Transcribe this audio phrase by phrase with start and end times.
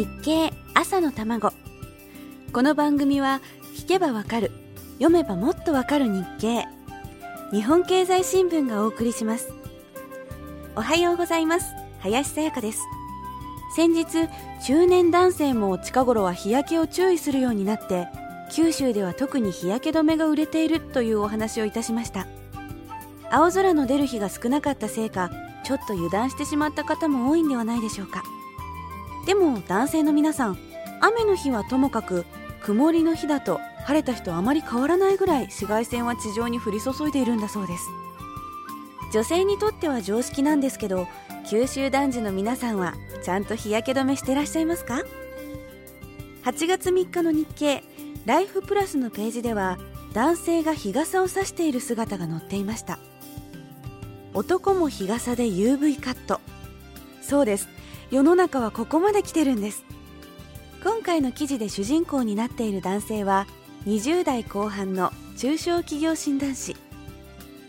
[0.00, 1.52] 日経朝の卵。
[2.54, 3.42] この番組は
[3.76, 4.50] 聞けばわかる
[4.94, 6.64] 読めばもっとわかる日経。
[7.52, 9.52] 日本経済新聞がお送りします。
[10.74, 11.74] おはようございます。
[11.98, 12.80] 林さやかです。
[13.76, 14.06] 先日
[14.64, 18.08] 中年男性も近頃は日焼けを注意するようになって
[18.50, 22.26] 九州では特に日焼け止めが売れているというお話をいたしました。
[23.30, 25.30] 青空の出る日が少なかったせいか
[25.62, 28.22] ちょっと油断してしまった方も多いんではないでしょうか。
[29.26, 30.58] でも男性の皆さん
[31.00, 32.26] 雨の日はともかく
[32.62, 37.84] 曇りの日だと晴れた日とあまり変わらないぐらい紫外線は地上に降り注いでいるんだそうです。
[39.12, 41.08] 女性にとっては常識なんですけど
[41.48, 45.02] 九州男児の皆さんはちゃんと日焼け止めしてらっしゃいますか
[46.44, 47.82] ？8月3日の日経
[48.26, 49.78] ライフプラスのページでは
[50.12, 52.98] 男性が日傘を差している姿が載っていました。
[54.32, 56.40] 男も日傘で UV カット。
[57.20, 57.68] そうです。
[58.10, 59.84] 世の中はここまで来てるんです。
[60.82, 63.46] 今回の記事で主人公になっている男性は
[63.86, 66.74] 20代後半の中小企業診断士。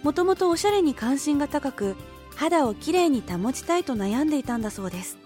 [0.02, 1.96] もともとおしゃれに関心が高く
[2.36, 5.20] 肌をきれいに保ちたいと悩んでいたんだそうです。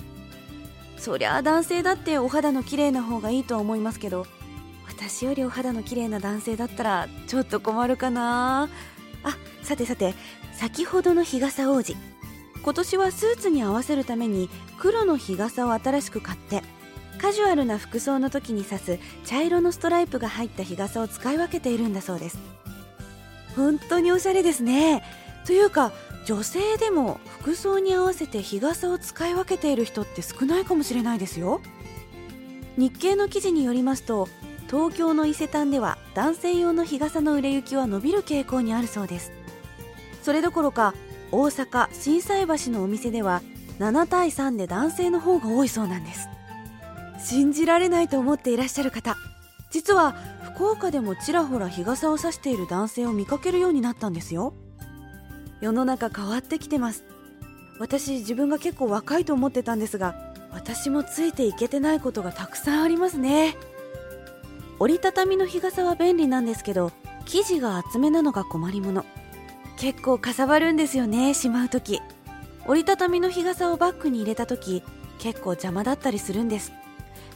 [0.98, 4.26] そりゃあ男性だってお肌の綺麗な方がいいとは思いますけど
[4.88, 8.70] 私よりお肌の綺麗な男性だったらちょっと困るかな。
[9.24, 10.14] あさてさて
[10.52, 11.96] 先ほどの日傘王子。
[12.66, 14.50] 今年はスーツに合わせるために
[14.80, 16.64] 黒の日傘を新しく買って
[17.22, 22.40] カジュアルな服装の時に刺す茶色のストライプが入った日傘を使い分けているんだそうです。
[23.56, 25.04] 本当におしゃれですね。
[25.46, 25.92] というか
[26.26, 31.62] 女性でも服装に合わせて日傘を使い分けている人って少ないかもしれないですよ。
[32.78, 34.28] 日経の記事によりますと
[34.72, 39.32] 東京の伊勢丹では男性用の日傘の売れ行きは伸びる傾向にあるそうです。
[40.24, 40.96] それどころか
[41.32, 43.42] 大阪心斎橋のお店では
[43.80, 46.30] 7対3で男性の方が多いそうなんです。
[47.20, 49.16] 信じられないと思っていらっしゃる方
[49.72, 50.16] 実は
[50.54, 54.54] 福岡でもちらほら日傘を差している男性を見かけるようになったんですよ。
[55.62, 57.04] 世の中変わってきてます。
[57.80, 60.16] 私自分が結構若いと思ってたんですが
[60.52, 63.58] 私もついていけてないことがたくさんありますね。
[64.80, 66.92] 折りたたみの日傘は便利なんですけど
[67.26, 69.06] 生地が厚めなのが困りもの。
[69.78, 72.02] 結構かさばるんですよねしまう時。
[72.66, 74.82] 折りたたみの日傘をバッグに入れた時
[75.20, 76.74] 結構邪魔だったりするんです。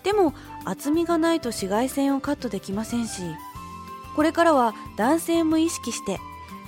[0.03, 0.33] でも
[0.66, 3.23] 厚みがないと紫外線をカットできませんし
[4.16, 6.19] これからは男性も意識して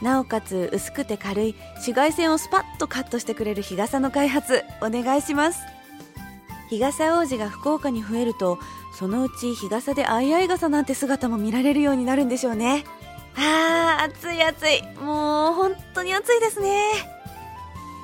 [0.02, 5.62] なおかつ薄くて軽い紫外線をスパッとカットしてくれる日傘の開発お願いします。
[6.70, 8.58] 日傘王子が福岡に増えると
[8.98, 12.84] そのうち日傘で相合い傘なんて姿も見られるようになるんでしょうね。
[13.36, 14.82] あー暑い暑い。
[15.00, 16.92] もう本当に暑いですね。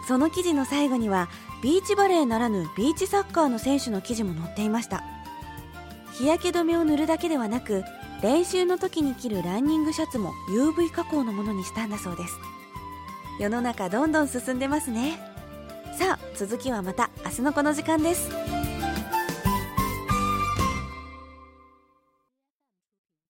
[0.07, 1.29] その記事の最後には
[1.61, 5.03] ビーチバレーならぬビーチサッカーの選手の記事も載っていました。
[6.13, 7.83] 日焼け止めを塗るだけではなく
[8.23, 12.33] 練習の時に着るランニングシャツも UV 加工のものにしたんだそうです。
[13.39, 15.19] 世の中どんどん進んでますね。
[15.99, 18.46] さあ続きはまた明日のこの時間です。